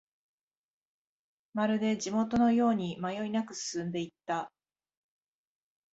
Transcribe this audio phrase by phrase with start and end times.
[1.53, 4.51] まるで地元のように迷いなく進んでいった